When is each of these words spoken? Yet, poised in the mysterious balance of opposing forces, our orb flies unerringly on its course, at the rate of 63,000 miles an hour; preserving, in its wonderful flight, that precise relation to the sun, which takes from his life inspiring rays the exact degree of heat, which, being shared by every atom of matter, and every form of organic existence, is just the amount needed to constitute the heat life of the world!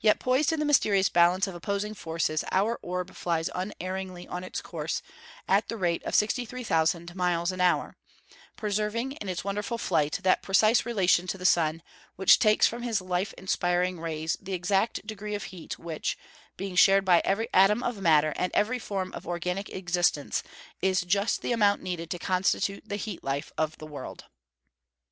Yet, 0.00 0.18
poised 0.18 0.52
in 0.52 0.58
the 0.58 0.64
mysterious 0.66 1.08
balance 1.08 1.46
of 1.46 1.54
opposing 1.54 1.94
forces, 1.94 2.42
our 2.50 2.80
orb 2.82 3.14
flies 3.14 3.48
unerringly 3.54 4.26
on 4.26 4.42
its 4.42 4.60
course, 4.60 5.02
at 5.46 5.68
the 5.68 5.76
rate 5.76 6.02
of 6.02 6.16
63,000 6.16 7.14
miles 7.14 7.52
an 7.52 7.60
hour; 7.60 7.96
preserving, 8.56 9.12
in 9.12 9.28
its 9.28 9.44
wonderful 9.44 9.78
flight, 9.78 10.18
that 10.24 10.42
precise 10.42 10.84
relation 10.84 11.28
to 11.28 11.38
the 11.38 11.46
sun, 11.46 11.80
which 12.16 12.40
takes 12.40 12.66
from 12.66 12.82
his 12.82 13.00
life 13.00 13.32
inspiring 13.38 14.00
rays 14.00 14.36
the 14.42 14.52
exact 14.52 15.06
degree 15.06 15.36
of 15.36 15.44
heat, 15.44 15.78
which, 15.78 16.18
being 16.56 16.74
shared 16.74 17.04
by 17.04 17.22
every 17.24 17.48
atom 17.54 17.84
of 17.84 18.00
matter, 18.02 18.32
and 18.34 18.50
every 18.56 18.80
form 18.80 19.12
of 19.12 19.28
organic 19.28 19.68
existence, 19.68 20.42
is 20.80 21.02
just 21.02 21.40
the 21.40 21.52
amount 21.52 21.80
needed 21.80 22.10
to 22.10 22.18
constitute 22.18 22.82
the 22.88 22.96
heat 22.96 23.22
life 23.22 23.52
of 23.56 23.78
the 23.78 23.86
world! 23.86 24.24